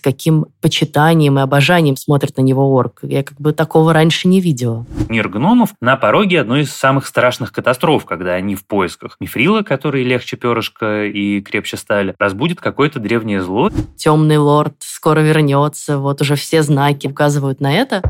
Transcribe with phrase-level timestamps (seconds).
[0.00, 3.00] с каким почитанием и обожанием смотрит на него орк.
[3.02, 4.86] Я как бы такого раньше не видела.
[5.10, 10.02] Мир гномов на пороге одной из самых страшных катастроф, когда они в поисках мифрила, который
[10.02, 13.70] легче перышка и крепче стали, разбудит какое-то древнее зло.
[13.96, 18.02] Темный лорд скоро вернется, вот уже все знаки указывают на это.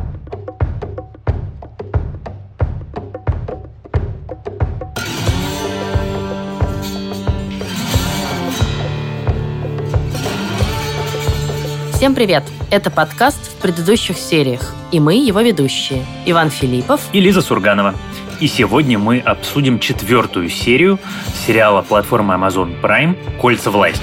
[12.01, 12.45] Всем привет!
[12.71, 17.95] Это подкаст в предыдущих сериях, и мы его ведущие Иван Филиппов и Лиза Сурганова.
[18.41, 20.99] И сегодня мы обсудим четвертую серию
[21.47, 24.01] сериала платформы Amazon Prime «Кольца власти».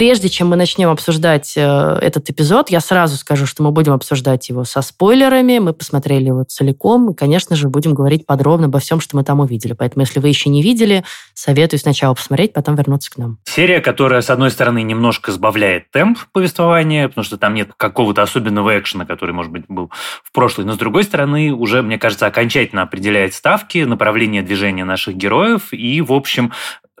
[0.00, 4.48] Прежде чем мы начнем обсуждать э, этот эпизод, я сразу скажу, что мы будем обсуждать
[4.48, 5.58] его со спойлерами.
[5.58, 7.10] Мы посмотрели его целиком.
[7.10, 9.74] И, конечно же, будем говорить подробно обо всем, что мы там увидели.
[9.74, 13.40] Поэтому, если вы еще не видели, советую сначала посмотреть, потом вернуться к нам.
[13.44, 18.78] Серия, которая, с одной стороны, немножко сбавляет темп повествования, потому что там нет какого-то особенного
[18.78, 19.90] экшена, который, может быть, был
[20.24, 20.64] в прошлой.
[20.64, 26.00] Но, с другой стороны, уже, мне кажется, окончательно определяет ставки, направление движения наших героев и,
[26.00, 26.52] в общем,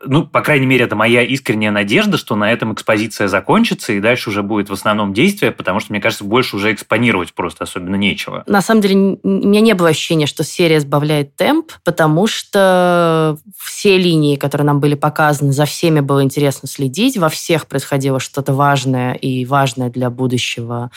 [0.04, 4.30] ну, по крайней мере, это моя искренняя надежда, что на этом экспозиция закончится, и дальше
[4.30, 8.42] уже будет в основном действие, потому что, мне кажется, больше уже экспонировать просто особенно нечего.
[8.46, 13.98] На самом деле, у меня не было ощущения, что серия сбавляет темп, потому что все
[13.98, 19.14] линии, которые нам были показаны, за всеми было интересно следить, во всех происходило что-то важное
[19.14, 20.90] и важное для будущего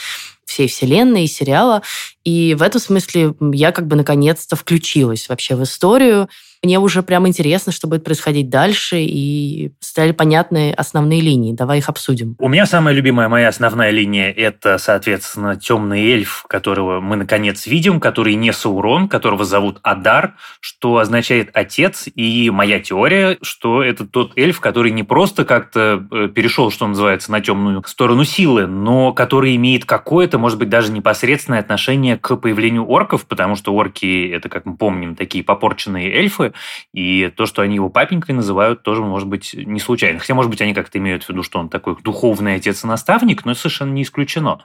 [0.46, 1.81] всей вселенной и сериала.
[2.23, 6.29] И в этом смысле я как бы наконец-то включилась вообще в историю
[6.63, 11.53] мне уже прям интересно, что будет происходить дальше, и стали понятны основные линии.
[11.53, 12.35] Давай их обсудим.
[12.39, 17.99] У меня самая любимая моя основная линия– это, соответственно, темный эльф, которого мы, наконец, видим,
[17.99, 24.31] который не Саурон, которого зовут Адар, что означает «отец», и моя теория, что это тот
[24.38, 29.55] эльф, который не просто как-то э, перешел, что называется, на темную сторону силы, но который
[29.57, 34.66] имеет какое-то, может быть, даже непосредственное отношение к появлению орков, потому что орки– это, как
[34.66, 36.53] мы помним, такие попорченные эльфы,
[36.94, 40.19] и то, что они его папенькой называют, тоже может быть не случайно.
[40.19, 43.46] Хотя, может быть, они как-то имеют в виду, что он такой духовный отец и наставник,
[43.46, 44.63] но совершенно не исключено.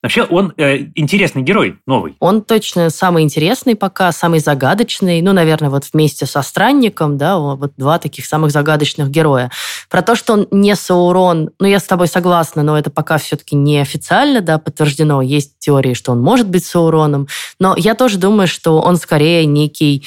[0.00, 2.14] Вообще, он э, интересный герой, новый.
[2.20, 5.20] Он точно самый интересный пока, самый загадочный.
[5.22, 9.50] Ну, наверное, вот вместе со Странником, да, вот два таких самых загадочных героя.
[9.90, 13.56] Про то, что он не Саурон, ну, я с тобой согласна, но это пока все-таки
[13.56, 15.20] не официально, да, подтверждено.
[15.20, 17.26] Есть теории, что он может быть Сауроном.
[17.58, 20.04] Но я тоже думаю, что он скорее некий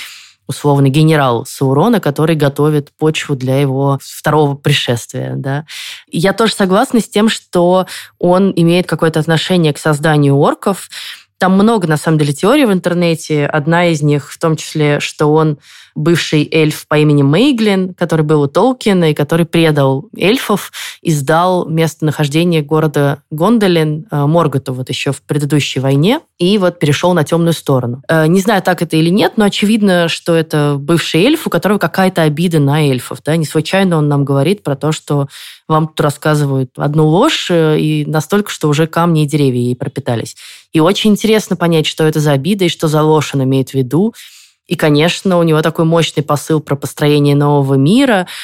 [0.52, 5.34] условно генерал Саурона, который готовит почву для его второго пришествия.
[5.36, 5.66] Да.
[6.12, 7.88] Я тоже согласна с тем, что
[8.20, 10.90] он имеет какое-то отношение к созданию орков.
[11.38, 13.46] Там много, на самом деле, теорий в интернете.
[13.46, 15.58] Одна из них в том числе, что он
[15.96, 20.72] бывший эльф по имени Мейглин, который был у Толкина и который предал эльфов
[21.02, 27.14] и сдал местонахождение города Гондолин э, Морготу вот еще в предыдущей войне и вот перешел
[27.14, 28.02] на темную сторону.
[28.08, 31.78] Э, не знаю, так это или нет, но очевидно, что это бывший эльф, у которого
[31.78, 33.20] какая-то обида на эльфов.
[33.24, 33.36] Да?
[33.36, 35.28] Не случайно он нам говорит про то, что
[35.68, 40.36] вам тут рассказывают одну ложь, э, и настолько, что уже камни и деревья ей пропитались.
[40.74, 43.74] И очень интересно понять, что это за обида и что за ложь он имеет в
[43.74, 44.14] виду.
[44.72, 48.26] И, конечно, у него такой мощный посыл про построение нового мира–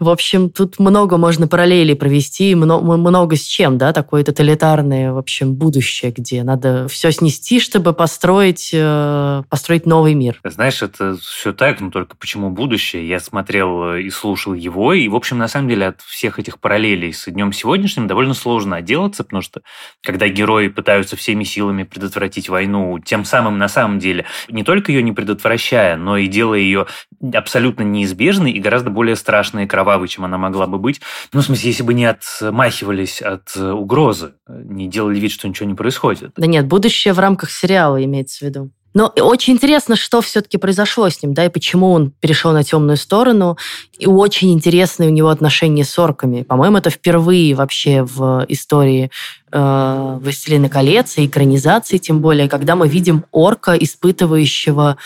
[0.00, 5.18] в общем, тут много можно параллелей провести, много, много с чем, да, такое тоталитарное, в
[5.18, 10.40] общем, будущее, где надо все снести, чтобы построить, э, построить новый мир.
[10.44, 13.08] Знаешь, это все так, но только почему будущее?
[13.08, 17.12] Я смотрел и слушал его, и, в общем, на самом деле от всех этих параллелей
[17.12, 19.62] с днем сегодняшним довольно сложно отделаться, потому что
[20.02, 25.02] когда герои пытаются всеми силами предотвратить войну, тем самым, на самом деле, не только ее
[25.02, 26.86] не предотвращая, но и делая ее
[27.34, 31.00] абсолютно неизбежной и гораздо более страшной и кровавой кровавой, чем она могла бы быть.
[31.32, 35.68] Ну, в смысле, если бы не отмахивались от э, угрозы, не делали вид, что ничего
[35.68, 36.32] не происходит.
[36.36, 38.70] Да нет, будущее в рамках сериала имеется в виду.
[38.94, 42.96] Но очень интересно, что все-таки произошло с ним, да, и почему он перешел на темную
[42.96, 43.56] сторону.
[43.98, 46.42] И очень интересные у него отношения с орками.
[46.42, 49.10] По-моему, это впервые вообще в истории
[49.52, 54.96] э, «Властелина колец» и экранизации, тем более, когда мы видим орка, испытывающего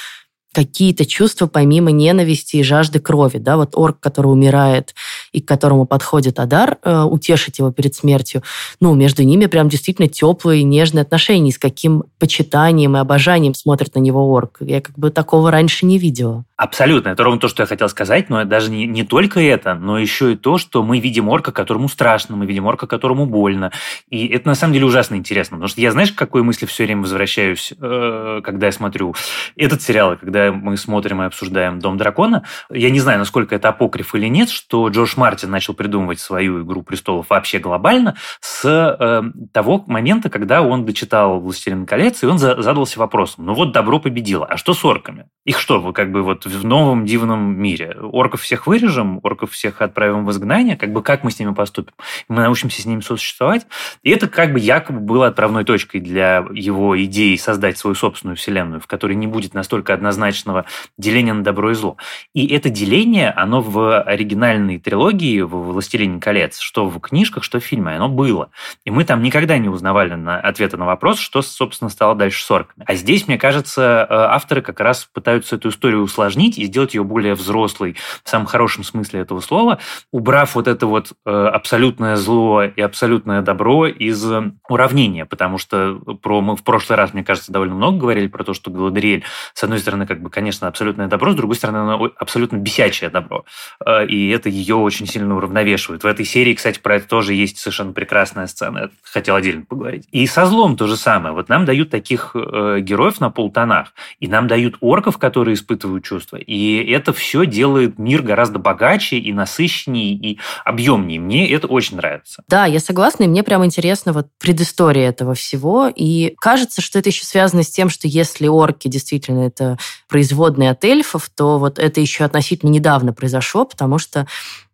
[0.52, 3.38] какие-то чувства помимо ненависти и жажды крови.
[3.38, 3.56] Да?
[3.56, 4.94] Вот орк, который умирает
[5.32, 8.42] и к которому подходит Адар, э, утешить его перед смертью,
[8.80, 14.00] ну, между ними прям действительно теплые, нежные отношения, с каким почитанием и обожанием смотрит на
[14.00, 14.58] него орк.
[14.60, 16.44] Я как бы такого раньше не видела.
[16.56, 17.08] Абсолютно.
[17.08, 20.34] Это ровно то, что я хотел сказать, но даже не, не только это, но еще
[20.34, 23.72] и то, что мы видим орка, которому страшно, мы видим орка, которому больно.
[24.10, 26.84] И это на самом деле ужасно интересно, потому что я, знаешь, к какой мысли все
[26.84, 29.14] время возвращаюсь, э, когда я смотрю
[29.56, 32.44] этот сериал, когда мы смотрим и обсуждаем «Дом дракона».
[32.70, 36.82] Я не знаю, насколько это апокриф или нет, что Джош Мартин начал придумывать свою «Игру
[36.82, 39.22] престолов» вообще глобально с э,
[39.52, 44.00] того момента, когда он дочитал «Властелин колец», и он за, задался вопросом, ну вот добро
[44.00, 45.26] победило, а что с орками?
[45.44, 47.96] Их что, как бы вот в новом дивном мире?
[48.00, 51.94] Орков всех вырежем, орков всех отправим в изгнание, как бы как мы с ними поступим?
[52.26, 53.68] Мы научимся с ними сосуществовать?
[54.02, 58.80] И это как бы якобы было отправной точкой для его идеи создать свою собственную вселенную,
[58.80, 60.64] в которой не будет настолько однозначного
[60.98, 61.96] деления на добро и зло.
[62.34, 67.64] И это деление, оно в оригинальной трилогии, в «Властелине колец», что в книжках, что в
[67.64, 68.50] фильме, оно было.
[68.84, 72.50] И мы там никогда не узнавали на ответа на вопрос, что, собственно, стало дальше с
[72.50, 72.84] орками.
[72.86, 77.04] А здесь, мне кажется, э, авторы как раз пытаются эту историю усложнить и сделать ее
[77.04, 79.78] более взрослой в самом хорошем смысле этого слова,
[80.10, 84.24] убрав вот это вот э, абсолютное зло и абсолютное добро из
[84.68, 88.54] уравнения, потому что про мы в прошлый раз, мне кажется, довольно много говорили про то,
[88.54, 89.24] что Галадриэль,
[89.54, 93.44] с одной стороны, как бы, конечно, абсолютное добро, с другой стороны, она абсолютно бесячее добро.
[93.84, 96.02] Э, и это ее очень сильно уравновешивает.
[96.02, 98.90] В этой серии, кстати, про это тоже есть совершенно прекрасная сцена.
[99.02, 100.06] Хотел отдельно поговорить.
[100.10, 101.34] И со злом то же самое.
[101.34, 106.36] Вот нам дают таких э, героев на полтонах, и нам дают орков, которые испытывают чувства.
[106.36, 111.20] И это все делает мир гораздо богаче и насыщеннее, и объемнее.
[111.20, 112.42] Мне это очень нравится.
[112.48, 115.90] Да, я согласна, и мне прям интересно вот предыстория этого всего.
[115.94, 119.78] И кажется, что это еще связано с тем, что если орки действительно это
[120.08, 124.26] производные от эльфов, то вот это еще относительно недавно произошло, потому что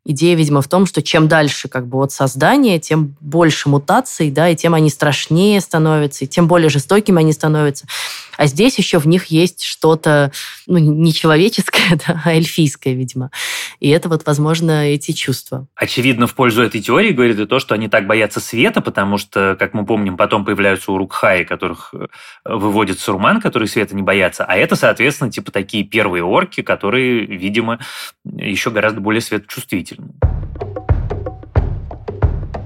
[0.08, 4.48] идея, видимо, в том, что чем дальше как бы от создания, тем больше мутаций, да,
[4.48, 7.86] и тем они страшнее становятся, и тем более жестокими они становятся.
[8.38, 10.32] А здесь еще в них есть что-то,
[10.66, 13.30] ну, не человеческое, да, а эльфийское, видимо.
[13.80, 15.66] И это вот, возможно, эти чувства.
[15.74, 19.56] Очевидно, в пользу этой теории говорит и то, что они так боятся света, потому что,
[19.58, 22.06] как мы помним, потом появляются урукхаи, которых э,
[22.44, 24.44] выводит Сурман, которые света не боятся.
[24.44, 27.80] А это, соответственно, типа такие первые орки, которые, видимо,
[28.24, 29.97] еще гораздо более светочувствительны.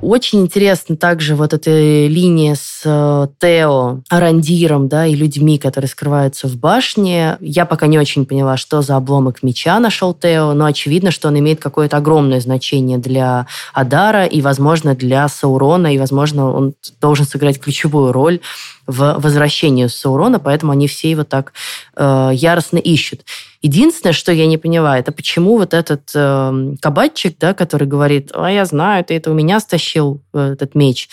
[0.03, 6.49] Очень интересно также вот эта линия с э, Тео, Арандиром, да, и людьми, которые скрываются
[6.49, 7.37] в башне.
[7.39, 11.39] Я пока не очень поняла, что за обломок меча нашел Тео, но очевидно, что он
[11.39, 17.61] имеет какое-то огромное значение для Адара и, возможно, для Саурона, и, возможно, он должен сыграть
[17.61, 18.41] ключевую роль
[18.87, 21.53] в возвращении Саурона, поэтому они все его так
[21.97, 23.25] э, яростно ищут.
[23.61, 28.51] Единственное, что я не поняла, это почему вот этот э, кабачик, да, который говорит, а
[28.51, 31.09] я знаю, ты это у меня стащил, э, этот меч,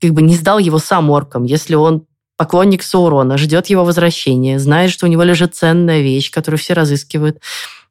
[0.00, 2.06] как бы не сдал его сам оркам, если он
[2.36, 7.38] поклонник Саурона, ждет его возвращения, знает, что у него лежит ценная вещь, которую все разыскивают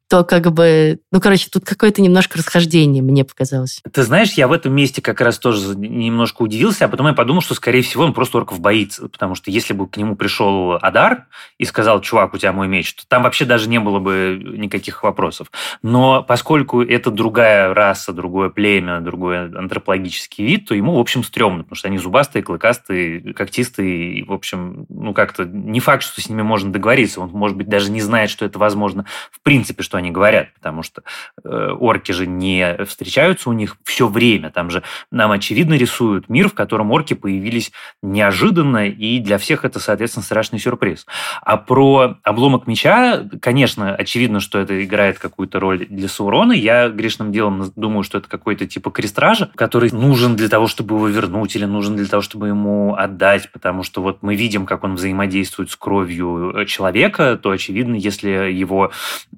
[0.10, 3.82] то как бы, ну, короче, тут какое-то немножко расхождение, мне показалось.
[3.92, 7.42] Ты знаешь, я в этом месте как раз тоже немножко удивился, а потом я подумал,
[7.42, 11.26] что, скорее всего, он просто орков боится, потому что если бы к нему пришел Адар
[11.58, 15.04] и сказал, чувак, у тебя мой меч, то там вообще даже не было бы никаких
[15.04, 15.48] вопросов.
[15.82, 21.64] Но поскольку это другая раса, другое племя, другой антропологический вид, то ему, в общем, стрёмно,
[21.64, 26.30] потому что они зубастые, клыкастые, когтистые, и, в общем, ну, как-то не факт, что с
[26.30, 27.22] ними можно договориться.
[27.22, 30.84] Он, может быть, даже не знает, что это возможно в принципе, что они говорят, потому
[30.84, 31.04] что
[31.44, 34.50] э, орки же не встречаются у них все время.
[34.50, 39.80] Там же нам очевидно рисуют мир, в котором орки появились неожиданно, и для всех это,
[39.80, 41.06] соответственно, страшный сюрприз.
[41.42, 46.54] А про обломок меча, конечно, очевидно, что это играет какую-то роль для Саурона.
[46.54, 51.08] Я грешным делом думаю, что это какой-то типа крестража, который нужен для того, чтобы его
[51.08, 54.96] вернуть, или нужен для того, чтобы ему отдать, потому что вот мы видим, как он
[54.96, 58.92] взаимодействует с кровью человека, то очевидно, если его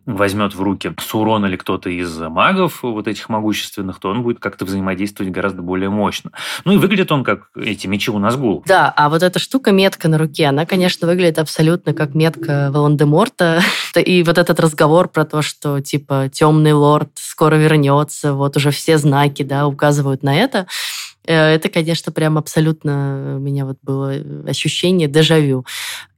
[0.05, 4.65] возьмет в руки Сурон или кто-то из магов вот этих могущественных, то он будет как-то
[4.65, 6.31] взаимодействовать гораздо более мощно.
[6.65, 8.63] Ну и выглядит он как эти мечи у Назгул.
[8.67, 13.61] Да, а вот эта штука, метка на руке, она, конечно, выглядит абсолютно как метка Волан-де-Морта.
[13.95, 18.97] И вот этот разговор про то, что типа темный лорд скоро вернется, вот уже все
[18.97, 20.67] знаки, да, указывают на это.
[21.27, 24.13] Э, это, конечно, прям абсолютно у меня вот было
[24.47, 25.65] ощущение дежавю.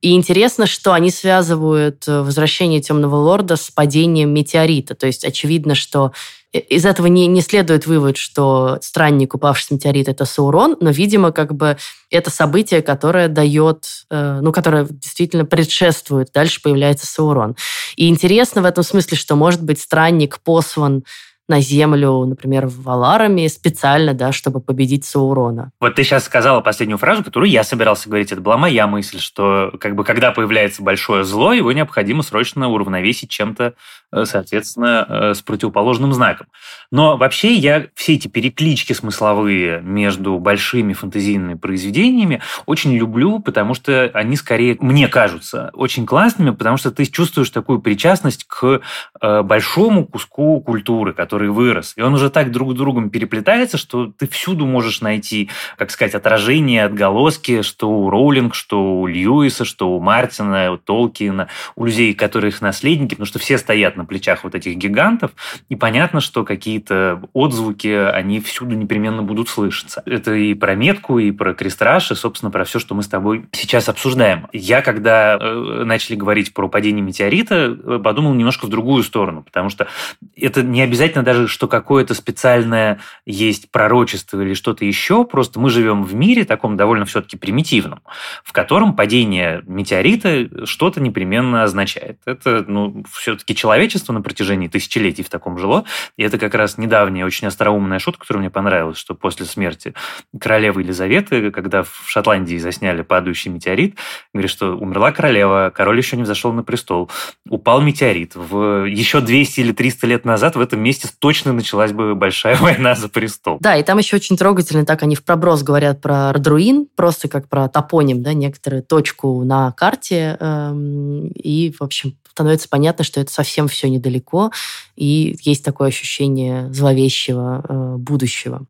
[0.01, 4.95] И интересно, что они связывают э, возвращение Темного Лорда с падением метеорита.
[4.95, 6.11] То есть очевидно, что
[6.53, 11.31] из этого не, не следует вывод, что странник, упавший с метеорита, это Саурон, но, видимо,
[11.31, 11.77] как бы
[12.09, 17.55] это событие, которое дает, э, ну, которое действительно предшествует, дальше появляется Саурон.
[17.95, 21.03] И интересно в этом смысле, что, может быть, странник послан
[21.47, 25.71] на землю, например, Валарами специально, да, чтобы победить Саурона.
[25.79, 28.31] Вот ты сейчас сказала последнюю фразу, которую я собирался говорить.
[28.31, 33.29] Это была моя мысль, что как бы когда появляется большое зло, его необходимо срочно уравновесить
[33.29, 33.73] чем-то,
[34.11, 36.47] э, соответственно, э, с противоположным знаком.
[36.91, 44.09] Но вообще я все эти переклички смысловые между большими фантазийными произведениями очень люблю, потому что
[44.13, 48.81] они скорее, мне кажутся, очень классными, потому что ты чувствуешь такую причастность к
[49.21, 51.93] э, большому куску культуры, который который вырос.
[51.97, 56.85] И он уже так друг другом переплетается, что ты всюду можешь найти, как сказать, отражение,
[56.85, 62.59] отголоски, что у Роулинг, что у Льюиса, что у Мартина, у Толкина, у людей, которых
[62.61, 65.31] наследники, потому что все стоят на плечах вот этих гигантов,
[65.69, 70.01] и понятно, что какие-то отзвуки, они всюду непременно будут слышаться.
[70.07, 73.45] Это и про метку, и про крестраж, и, собственно, про все, что мы с тобой
[73.51, 74.47] сейчас обсуждаем.
[74.53, 79.69] Я, когда э, начали говорить про падение метеорита, э, подумал немножко в другую сторону, потому
[79.69, 79.87] что
[80.35, 86.03] это не обязательно даже, что какое-то специальное есть пророчество или что-то еще, просто мы живем
[86.03, 87.99] в мире таком довольно все-таки примитивном,
[88.45, 92.21] в котором падение метеорита что-то непременно означает.
[92.25, 95.83] Это, ну, все-таки человечество на протяжении тысячелетий в таком жило,
[96.15, 99.93] и это как раз недавняя очень остроумная шутка, которая мне понравилась, что после смерти
[100.39, 103.97] королевы Елизаветы, когда в Шотландии засняли падающий метеорит,
[104.33, 107.11] говорит, что умерла королева, король еще не взошел на престол,
[107.49, 108.33] упал метеорит.
[108.35, 112.95] В еще 200 или 300 лет назад в этом месте точно началась бы большая война
[112.95, 113.57] за престол.
[113.59, 117.49] Да, и там еще очень трогательно так они в проброс говорят про Радруин, просто как
[117.49, 120.37] про топоним, да, некоторую точку на карте.
[120.39, 124.51] Эм, и, в общем, становится понятно, что это совсем все недалеко,
[124.95, 128.61] и есть такое ощущение зловещего э, будущего.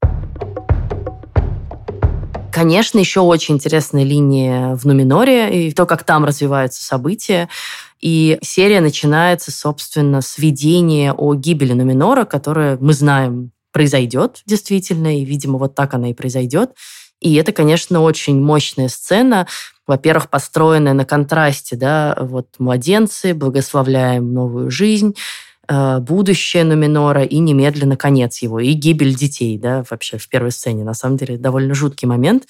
[2.58, 7.50] Конечно, еще очень интересная линия в Нуминоре и то, как там развиваются события.
[8.01, 15.25] И серия начинается, собственно, с видения о гибели Нуминора, которое мы знаем произойдет действительно, и,
[15.25, 16.72] видимо, вот так она и произойдет.
[17.20, 19.48] И это, конечно, очень мощная сцена,
[19.88, 25.16] во-первых, построенная на контрасте, да, вот младенцы, благословляем новую жизнь,
[25.70, 30.86] Э, будущее Нуминора и немедленно конец его, и гибель детей, да, вообще в первой сцене.
[30.86, 32.44] На самом деле довольно жуткий момент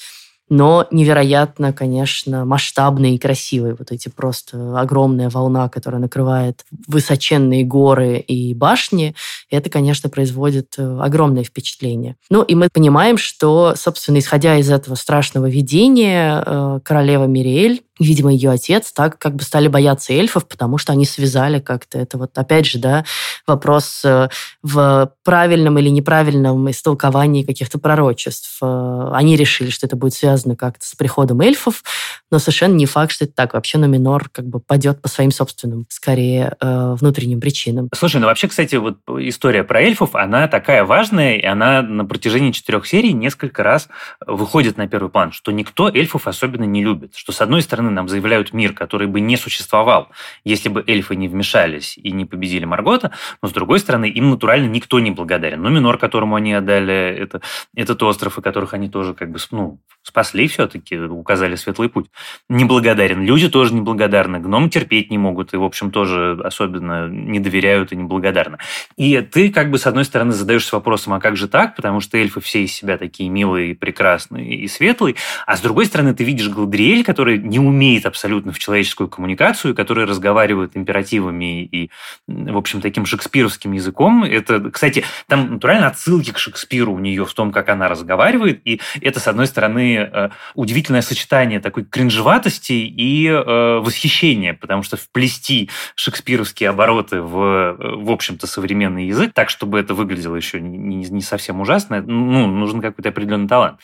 [0.49, 3.75] но невероятно, конечно, масштабный и красивый.
[3.77, 9.15] Вот эти просто огромная волна, которая накрывает высоченные горы и башни,
[9.49, 12.15] это, конечно, производит э, огромное впечатление.
[12.29, 18.31] Ну и мы понимаем, что, собственно, исходя из этого страшного видения, э, королева Мириэль видимо,
[18.31, 22.37] ее отец, так как бы стали бояться эльфов, потому что они связали как-то это вот,
[22.37, 23.05] опять же, да,
[23.45, 24.29] вопрос э,
[24.61, 28.57] в правильном или неправильном истолковании каких-то пророчеств.
[28.61, 31.83] Э, они решили, что это будет связано как-то с приходом эльфов,
[32.31, 33.53] но совершенно не факт, что это так.
[33.53, 37.89] Вообще Номинор как бы падет по своим собственным, скорее, э, внутренним причинам.
[37.93, 42.51] Слушай, ну вообще, кстати, вот история про эльфов, она такая важная, и она на протяжении
[42.51, 43.87] четырех серий несколько раз
[44.25, 47.95] выходит на первый план, что никто эльфов особенно не любит, что, с одной стороны, стороны,
[47.95, 50.09] нам заявляют мир, который бы не существовал,
[50.45, 54.67] если бы эльфы не вмешались и не победили Маргота, но, с другой стороны, им натурально
[54.69, 55.61] никто не благодарен.
[55.61, 57.41] Ну, Минор, которому они отдали это,
[57.75, 62.07] этот остров, и которых они тоже как бы ну, спасли все-таки, указали светлый путь,
[62.49, 63.23] не благодарен.
[63.23, 67.95] Люди тоже неблагодарны, гномы терпеть не могут, и, в общем, тоже особенно не доверяют и
[67.95, 68.57] неблагодарны.
[68.97, 71.75] И ты, как бы, с одной стороны, задаешься вопросом, а как же так?
[71.75, 75.15] Потому что эльфы все из себя такие милые, прекрасные и светлые,
[75.45, 79.75] а с другой стороны, ты видишь Гладриэль, который не умеет умеет абсолютно в человеческую коммуникацию,
[79.75, 81.91] который разговаривает императивами и,
[82.27, 84.23] в общем, таким шекспировским языком.
[84.23, 88.81] Это, кстати, там натурально отсылки к Шекспиру у нее в том, как она разговаривает, и
[88.99, 95.69] это, с одной стороны, э, удивительное сочетание такой кринжеватости и э, восхищения, потому что вплести
[95.95, 101.21] шекспировские обороты в, э, в общем-то, современный язык, так, чтобы это выглядело еще не, не
[101.21, 103.79] совсем ужасно, ну, нужен какой-то определенный талант.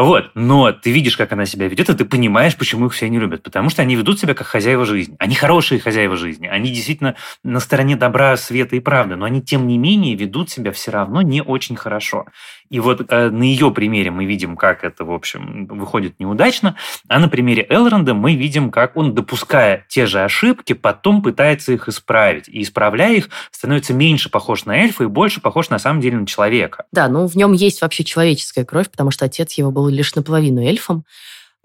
[0.00, 0.30] Вот.
[0.34, 3.42] Но ты видишь, как она себя ведет, и ты понимаешь, почему их все не любят.
[3.42, 5.14] Потому что они ведут себя как хозяева жизни.
[5.18, 6.46] Они хорошие хозяева жизни.
[6.46, 9.16] Они действительно на стороне добра, света и правды.
[9.16, 12.24] Но они, тем не менее, ведут себя все равно не очень хорошо.
[12.70, 16.76] И вот э, на ее примере мы видим, как это, в общем, выходит неудачно,
[17.08, 21.88] а на примере Элронда мы видим, как он, допуская те же ошибки, потом пытается их
[21.88, 22.48] исправить.
[22.48, 26.26] И исправляя их, становится меньше похож на эльфа и больше похож на самом деле на
[26.26, 26.84] человека.
[26.92, 30.62] Да, ну в нем есть вообще человеческая кровь, потому что отец его был лишь наполовину
[30.62, 31.04] эльфом.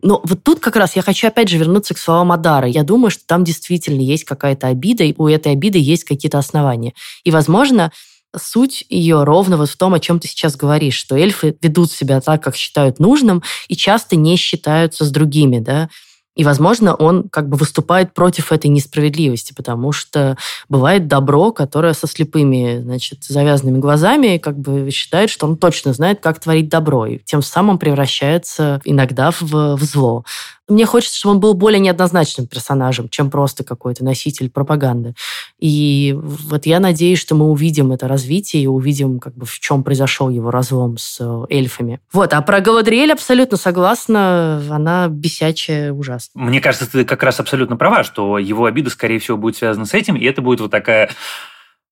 [0.02, 2.68] Но вот тут как раз я хочу опять же вернуться к словам Адара.
[2.68, 6.94] Я думаю, что там действительно есть какая-то обида, и у этой обиды есть какие-то основания.
[7.24, 7.92] И, возможно,
[8.38, 12.22] суть ее ровно вот в том, о чем ты сейчас говоришь, что эльфы ведут себя
[12.22, 15.89] так, как считают нужным, и часто не считаются с другими, да.
[16.36, 20.38] И, возможно, он как бы выступает против этой несправедливости, потому что
[20.68, 26.20] бывает добро, которое со слепыми, значит, завязанными глазами как бы считает, что он точно знает,
[26.20, 30.25] как творить добро, и тем самым превращается иногда в, в зло.
[30.68, 35.14] Мне хочется, чтобы он был более неоднозначным персонажем, чем просто какой-то носитель пропаганды.
[35.60, 39.84] И вот я надеюсь, что мы увидим это развитие и увидим, как бы, в чем
[39.84, 42.00] произошел его разлом с э, эльфами.
[42.12, 44.64] Вот, а про Галадриэль абсолютно согласна.
[44.70, 46.42] Она бесячая, ужасно.
[46.42, 49.94] Мне кажется, ты как раз абсолютно права, что его обида, скорее всего, будет связана с
[49.94, 51.12] этим, и это будет вот такая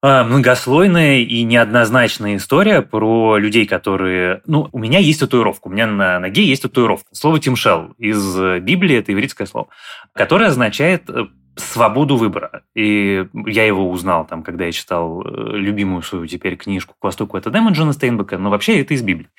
[0.03, 4.41] многослойная и неоднозначная история про людей, которые...
[4.45, 7.07] Ну, у меня есть татуировка, у меня на ноге есть татуировка.
[7.13, 9.69] Слово «тимшел» из Библии, это еврейское слово,
[10.13, 12.63] которое означает э, свободу выбора.
[12.75, 17.37] И я его узнал, там, когда я читал э, любимую свою теперь книжку «К востоку
[17.37, 19.29] от Эдема» Джона Стейнбека, но вообще это из Библии.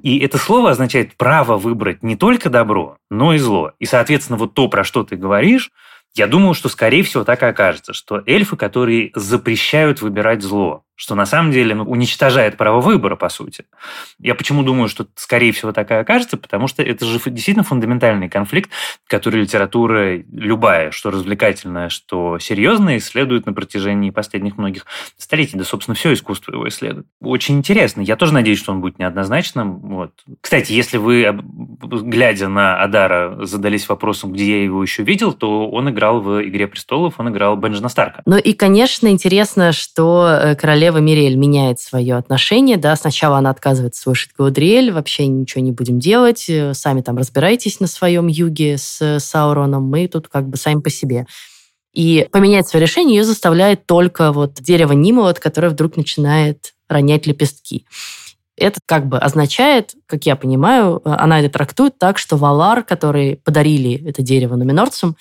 [0.00, 3.72] И это слово означает право выбрать не только добро, но и зло.
[3.78, 5.70] И, соответственно, вот то, про что ты говоришь,
[6.14, 11.14] я думаю, что, скорее всего, так и окажется, что эльфы, которые запрещают выбирать зло, что
[11.14, 13.64] на самом деле ну, уничтожает право выбора, по сути.
[14.18, 18.70] Я почему думаю, что скорее всего такая окажется, потому что это же действительно фундаментальный конфликт,
[19.08, 24.86] который литература любая, что развлекательная, что серьезная, исследует на протяжении последних многих
[25.18, 25.58] столетий.
[25.58, 27.06] Да, собственно, все искусство его исследует.
[27.20, 28.00] Очень интересно.
[28.00, 29.78] Я тоже надеюсь, что он будет неоднозначным.
[29.80, 30.12] Вот.
[30.40, 31.28] Кстати, если вы,
[31.82, 36.66] глядя на Адара, задались вопросом, где я его еще видел, то он играл в «Игре
[36.68, 38.22] престолов», он играл Бенджина Старка.
[38.26, 43.48] Ну и, конечно, интересно, что э, королева королева Мирель меняет свое отношение, да, сначала она
[43.48, 48.76] отказывается слушать Галадриэль, вообще ничего не будем делать, э, сами там разбирайтесь на своем юге
[48.76, 51.26] с Сауроном, мы тут как бы сами по себе.
[51.94, 57.86] И поменять свое решение ее заставляет только вот дерево Нимолот, которое вдруг начинает ронять лепестки.
[58.58, 63.36] Это как бы означает, как я понимаю, э, она это трактует так, что Валар, который
[63.42, 65.16] подарили это дерево номинорцам,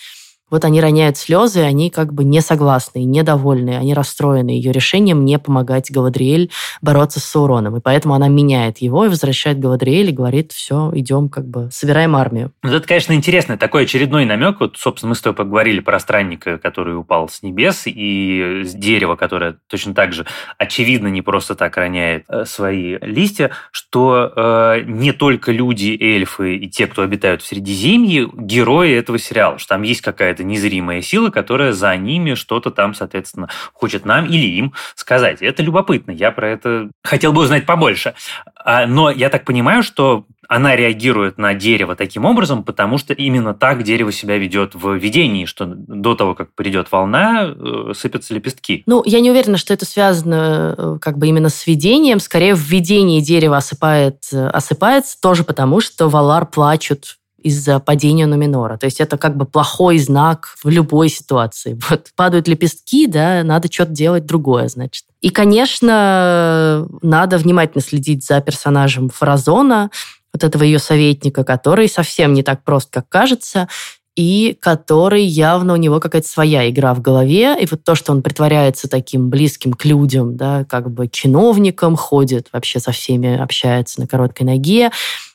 [0.53, 5.39] вот они роняют слезы, они как бы не согласны, недовольны, они расстроены ее решением не
[5.39, 7.77] помогать Галадриэль бороться с Сауроном.
[7.77, 12.15] И поэтому она меняет его и возвращает Галадриэль и говорит, все, идем, как бы, собираем
[12.15, 12.51] армию.
[12.61, 13.57] Ну, это, конечно, интересно.
[13.57, 14.59] Такой очередной намек.
[14.59, 19.15] Вот, собственно, мы с тобой поговорили про странника, который упал с небес, и с дерева,
[19.15, 20.27] которое точно так же,
[20.59, 26.69] очевидно, не просто так роняет э, свои листья, что э, не только люди, эльфы и
[26.69, 31.29] те, кто обитают в Средиземье, герои этого сериала, что там есть какая-то какая-то незримая сила,
[31.29, 35.41] которая за ними что-то там, соответственно, хочет нам или им сказать.
[35.41, 36.11] Это любопытно.
[36.11, 38.13] Я про это хотел бы узнать побольше.
[38.55, 43.53] А, но я так понимаю, что она реагирует на дерево таким образом, потому что именно
[43.53, 48.83] так дерево себя ведет в видении, что до того, как придет волна, э, сыпятся лепестки.
[48.85, 52.19] Ну, я не уверена, что это связано э, как бы именно с видением.
[52.19, 58.77] Скорее, в видении дерево осыпает, э, осыпается тоже потому, что Валар плачут из-за падения Нуминора.
[58.77, 61.77] То есть это как бы плохой знак в любой ситуации.
[61.89, 65.05] Вот падают лепестки, да, надо что-то делать другое, значит.
[65.21, 69.91] И, конечно, надо внимательно следить за персонажем Фразона,
[70.33, 73.67] вот этого ее советника, который совсем не так прост, как кажется,
[74.15, 77.55] и который явно у него какая-то своя игра в голове.
[77.59, 82.47] И вот то, что он притворяется таким близким к людям, да, как бы чиновником, ходит
[82.51, 84.91] вообще со всеми, общается на короткой ноге,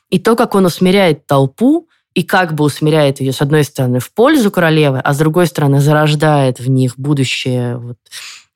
[0.09, 4.11] и то, как он усмиряет толпу, и как бы усмиряет ее, с одной стороны, в
[4.11, 7.97] пользу королевы, а с другой стороны, зарождает в них будущее вот,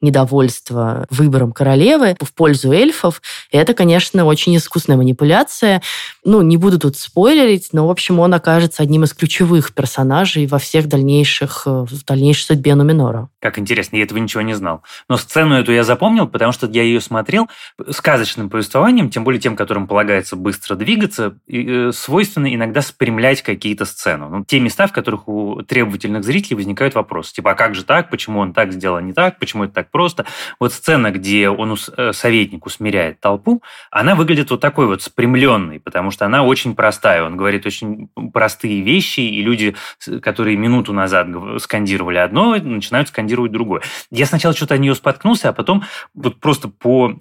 [0.03, 3.21] недовольство выбором королевы в пользу эльфов.
[3.51, 5.81] И это, конечно, очень искусная манипуляция.
[6.25, 10.57] Ну, не буду тут спойлерить, но, в общем, он окажется одним из ключевых персонажей во
[10.57, 13.29] всех дальнейших, э, в дальнейшей судьбе Нуминора.
[13.41, 14.83] Как интересно, я этого ничего не знал.
[15.09, 17.49] Но сцену эту я запомнил, потому что я ее смотрел
[17.89, 23.83] сказочным повествованием, тем более тем, которым полагается быстро двигаться, и, э, свойственно иногда спрямлять какие-то
[23.83, 24.29] сцены.
[24.29, 27.33] Ну, те места, в которых у требовательных зрителей возникают вопросы.
[27.33, 28.09] Типа, а как же так?
[28.09, 29.39] Почему он так сделал, не так?
[29.39, 30.25] Почему это так просто.
[30.57, 36.12] Вот сцена, где он э, советник усмиряет толпу, она выглядит вот такой вот спрямленной, потому
[36.13, 37.23] что она очень простая.
[37.23, 39.75] Он говорит очень простые вещи, и люди,
[40.21, 41.27] которые минуту назад
[41.59, 43.81] скандировали одно, начинают скандировать другое.
[44.11, 47.13] Я сначала что-то о нее споткнулся, а потом вот просто по,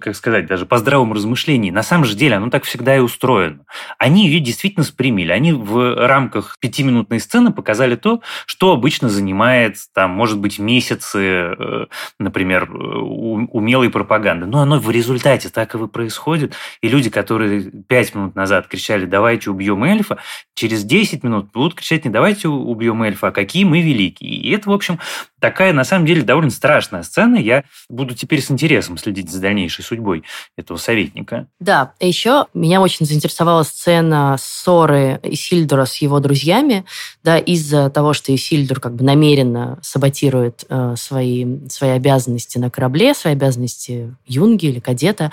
[0.00, 3.64] как сказать, даже по здравому размышлению, на самом же деле оно так всегда и устроено.
[3.98, 5.32] Они ее действительно спрямили.
[5.32, 11.86] Они в рамках пятиминутной сцены показали то, что обычно занимает, там, может быть, месяцы э,
[12.18, 14.46] например, умелой пропаганды.
[14.46, 16.54] Но оно в результате так и происходит.
[16.80, 20.18] И люди, которые пять минут назад кричали «давайте убьем эльфа»,
[20.54, 24.30] через 10 минут будут кричать не «давайте убьем эльфа», а «какие мы великие».
[24.30, 24.98] И это, в общем,
[25.40, 27.36] такая, на самом деле, довольно страшная сцена.
[27.36, 30.22] Я буду теперь с интересом следить за дальнейшей судьбой
[30.56, 31.46] этого советника.
[31.58, 36.84] Да, еще меня очень заинтересовала сцена ссоры Исильдора с его друзьями,
[37.24, 43.14] да, из-за того, что Исильдор как бы намеренно саботирует э, свои, свои обязанности на корабле,
[43.14, 45.30] свои обязанности юнги или кадета.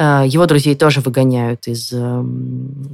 [0.00, 2.24] Э, его друзей тоже выгоняют из э,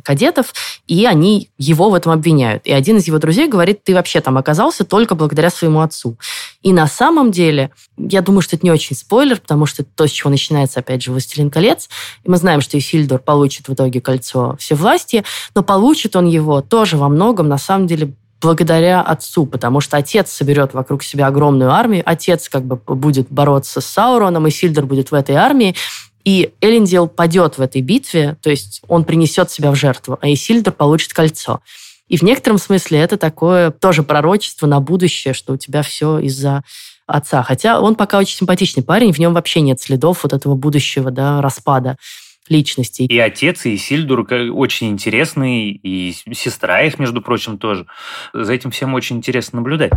[0.02, 0.54] кадетов,
[0.86, 2.66] и они его в этом обвиняют.
[2.66, 6.16] И один из его друзей говорит, ты вообще там оказался только благодаря своему отцу.
[6.62, 10.06] И на самом деле, я думаю, что это не очень спойлер, потому что это то,
[10.06, 11.90] с чего начинается, опять же, «Властелин колец».
[12.24, 16.96] И мы знаем, что Исильдор получит в итоге кольцо всевластия, но получит он его тоже
[16.96, 22.02] во многом, на самом деле, благодаря отцу, потому что отец соберет вокруг себя огромную армию,
[22.04, 25.74] отец как бы будет бороться с Сауроном, и Сильдер будет в этой армии,
[26.24, 30.72] и Элендил падет в этой битве, то есть он принесет себя в жертву, а Исильдер
[30.72, 31.60] получит кольцо.
[32.08, 36.62] И в некотором смысле это такое тоже пророчество на будущее, что у тебя все из-за
[37.06, 37.42] отца.
[37.42, 41.40] Хотя он пока очень симпатичный парень, в нем вообще нет следов вот этого будущего да,
[41.40, 41.96] распада
[42.48, 43.06] личностей.
[43.06, 47.86] И отец, и Сильдур очень интересный, и сестра их, между прочим, тоже.
[48.34, 49.92] За этим всем очень интересно наблюдать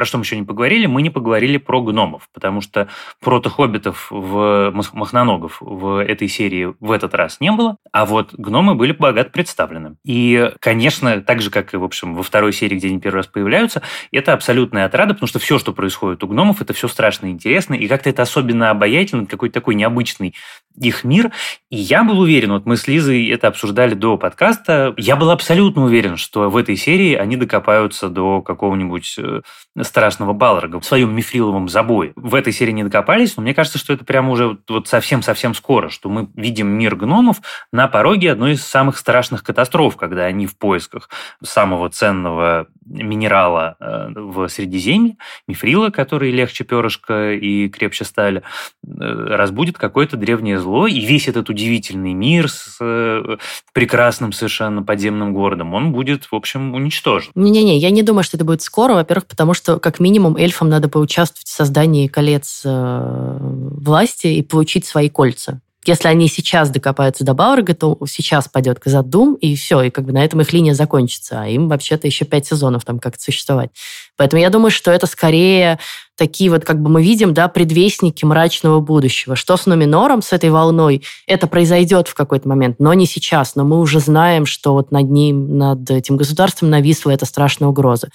[0.00, 2.88] про что мы еще не поговорили, мы не поговорили про гномов, потому что
[3.20, 8.92] протохоббитов в махноногов в этой серии в этот раз не было, а вот гномы были
[8.92, 9.96] богато представлены.
[10.02, 13.26] И, конечно, так же, как и, в общем, во второй серии, где они первый раз
[13.26, 17.74] появляются, это абсолютная отрада, потому что все, что происходит у гномов, это все страшно интересно,
[17.74, 20.34] и как-то это особенно обаятельно, какой-то такой необычный
[20.80, 21.30] их мир.
[21.68, 25.84] И я был уверен, вот мы с Лизой это обсуждали до подкаста, я был абсолютно
[25.84, 29.42] уверен, что в этой серии они докопаются до какого-нибудь э,
[29.90, 32.12] страшного Балрога в своем мифриловом забое.
[32.14, 35.88] В этой серии не докопались, но мне кажется, что это прямо уже вот совсем-совсем скоро,
[35.88, 40.56] что мы видим мир гномов на пороге одной из самых страшных катастроф, когда они в
[40.56, 41.10] поисках
[41.42, 48.42] самого ценного минерала э, в Средиземье, мифрила, который легче перышка и крепче стали,
[48.84, 53.36] э, разбудит какое-то древнее зло, и весь этот удивительный мир с э,
[53.72, 57.30] прекрасным совершенно подземным городом, он будет, в общем, уничтожен.
[57.34, 60.88] Не-не-не, я не думаю, что это будет скоро, во-первых, потому что, как минимум, эльфам надо
[60.88, 65.60] поучаствовать в создании колец власти и получить свои кольца.
[65.86, 70.12] Если они сейчас докопаются до Баурга, то сейчас пойдет Казадум, и все, и как бы
[70.12, 71.40] на этом их линия закончится.
[71.40, 73.70] А им вообще-то еще пять сезонов там как-то существовать.
[74.18, 75.78] Поэтому я думаю, что это скорее
[76.16, 79.36] такие вот, как бы мы видим, да, предвестники мрачного будущего.
[79.36, 83.56] Что с Номинором, с этой волной, это произойдет в какой-то момент, но не сейчас.
[83.56, 88.10] Но мы уже знаем, что вот над ним, над этим государством нависла эта страшная угроза.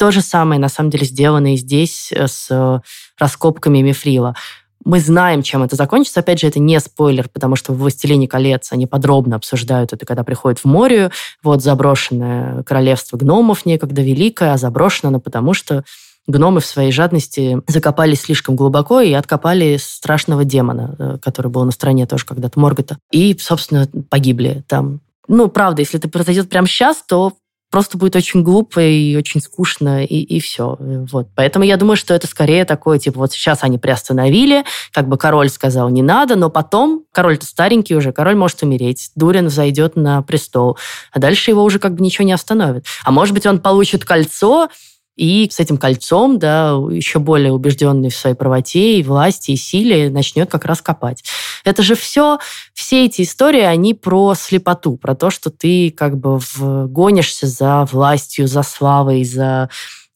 [0.00, 2.80] То же самое, на самом деле, сделано и здесь э, с
[3.18, 4.34] раскопками Мифрила.
[4.82, 6.20] Мы знаем, чем это закончится.
[6.20, 10.24] Опять же, это не спойлер, потому что в «Властелине колец» они подробно обсуждают это, когда
[10.24, 11.10] приходят в море.
[11.42, 15.84] Вот заброшенное королевство гномов некогда великое, а заброшено оно потому, что
[16.26, 21.72] гномы в своей жадности закопались слишком глубоко и откопали страшного демона, э, который был на
[21.72, 22.96] стороне тоже когда-то Моргота.
[23.10, 25.00] И, собственно, погибли там.
[25.28, 27.34] Ну, правда, если это произойдет прямо сейчас, то
[27.70, 30.76] просто будет очень глупо и очень скучно, и, и все.
[30.78, 31.28] Вот.
[31.34, 35.48] Поэтому я думаю, что это скорее такое, типа, вот сейчас они приостановили, как бы король
[35.48, 40.76] сказал, не надо, но потом, король-то старенький уже, король может умереть, Дурин зайдет на престол,
[41.12, 42.84] а дальше его уже как бы ничего не остановит.
[43.04, 44.68] А может быть, он получит кольцо,
[45.16, 50.08] и с этим кольцом, да, еще более убежденный в своей правоте и власти, и силе,
[50.08, 51.22] начнет как раз копать.
[51.64, 52.38] Это же все,
[52.74, 57.84] все эти истории, они про слепоту, про то, что ты как бы в, гонишься за
[57.90, 59.68] властью, за славой, за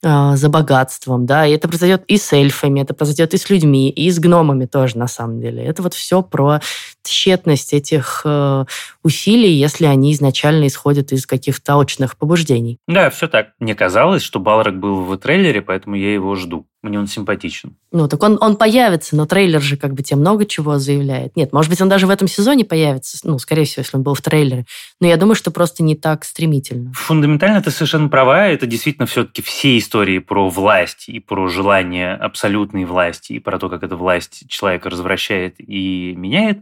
[0.06, 3.88] а, за богатством, да, и это произойдет и с эльфами, это произойдет и с людьми,
[3.88, 5.64] и с гномами тоже, на самом деле.
[5.64, 6.60] Это вот все про
[7.02, 8.66] тщетность этих э,
[9.02, 12.76] усилий, если они изначально исходят из каких-то очных побуждений.
[12.86, 13.52] Да, все так.
[13.58, 16.66] Мне казалось, что Балрак был в трейлере, поэтому я его жду.
[16.84, 17.76] Мне он симпатичен.
[17.92, 21.34] Ну, так он, он появится, но трейлер же как бы тебе много чего заявляет.
[21.34, 24.12] Нет, может быть, он даже в этом сезоне появится, ну, скорее всего, если он был
[24.12, 24.66] в трейлере.
[25.00, 26.92] Но я думаю, что просто не так стремительно.
[26.92, 28.48] Фундаментально ты совершенно права.
[28.48, 33.70] Это действительно все-таки все истории про власть и про желание абсолютной власти, и про то,
[33.70, 36.58] как эта власть человека развращает и меняет.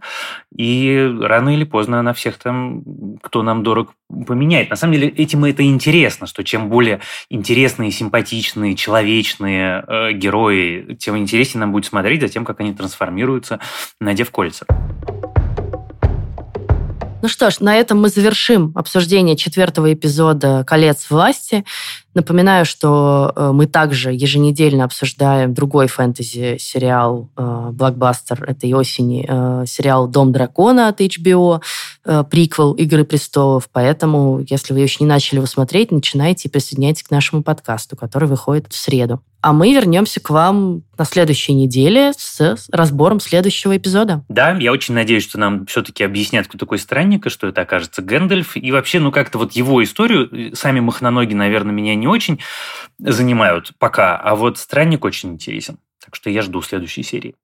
[0.56, 3.94] И рано или поздно она всех там, кто нам дорог,
[4.26, 4.70] поменяет.
[4.70, 11.16] На самом деле, этим это интересно, что чем более интересные, симпатичные, человечные э, герои, тем
[11.16, 13.60] интереснее нам будет смотреть за тем, как они трансформируются,
[14.00, 14.66] надев кольца.
[17.22, 21.64] Ну что ж, на этом мы завершим обсуждение четвертого эпизода «Колец власти».
[22.14, 30.08] Напоминаю, что э, мы также еженедельно обсуждаем другой фэнтези-сериал э, блокбастер этой осени, э, сериал
[30.08, 31.62] «Дом дракона» от HBO,
[32.04, 33.68] приквел «Игры престолов».
[33.72, 38.28] Поэтому, если вы еще не начали его смотреть, начинайте и присоединяйтесь к нашему подкасту, который
[38.28, 39.22] выходит в среду.
[39.40, 44.24] А мы вернемся к вам на следующей неделе с разбором следующего эпизода.
[44.28, 48.02] Да, я очень надеюсь, что нам все-таки объяснят, кто такой странник, и что это окажется
[48.02, 48.56] Гэндальф.
[48.56, 52.38] И вообще, ну как-то вот его историю, сами махноноги, наверное, меня не очень
[53.00, 55.78] занимают пока, а вот странник очень интересен.
[56.04, 57.34] Так что я жду следующей серии.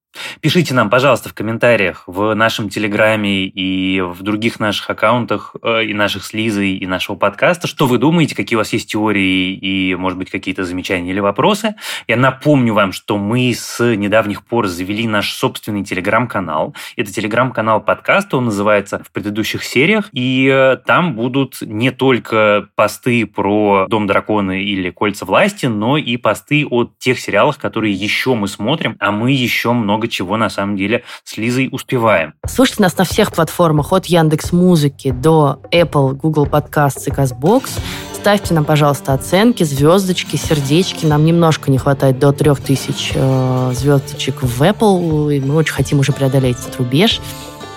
[0.41, 5.95] Пишите нам, пожалуйста, в комментариях в нашем Телеграме и в других наших аккаунтах э, и
[5.95, 9.95] наших с Лизой, и нашего подкаста, что вы думаете, какие у вас есть теории и,
[9.95, 11.75] может быть, какие-то замечания или вопросы.
[12.07, 16.75] Я напомню вам, что мы с недавних пор завели наш собственный Телеграм-канал.
[16.97, 23.27] Это Телеграм-канал подкаста, он называется «В предыдущих сериях», и э, там будут не только посты
[23.27, 28.49] про «Дом дракона» или «Кольца власти», но и посты о тех сериалах, которые еще мы
[28.49, 32.35] смотрим, а мы еще много чего на самом деле с Лизой успеваем.
[32.47, 37.71] Слушайте нас на всех платформах, от Яндекс Музыки до Apple, Google Podcasts и CastBox.
[38.15, 41.07] Ставьте нам, пожалуйста, оценки, звездочки, сердечки.
[41.07, 46.13] Нам немножко не хватает до 3000 э, звездочек в Apple, и мы очень хотим уже
[46.13, 47.21] преодолеть этот рубеж.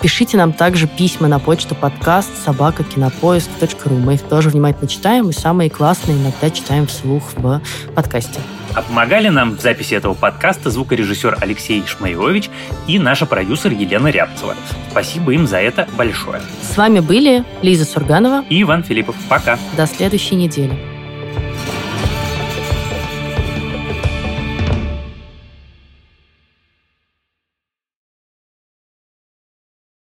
[0.02, 3.94] Пишите нам также письма на почту подкаст собака кинопоиск.ру.
[3.94, 7.60] Мы их тоже внимательно читаем, и самые классные иногда читаем вслух в
[7.94, 8.40] подкасте.
[8.74, 12.50] А помогали нам в записи этого подкаста звукорежиссер Алексей Шмаевич
[12.88, 14.56] и наша продюсер Елена Рябцева.
[14.90, 16.40] Спасибо им за это большое.
[16.62, 19.14] С вами были Лиза Сурганова и Иван Филиппов.
[19.28, 19.56] Пока.
[19.76, 20.91] До следующей недели.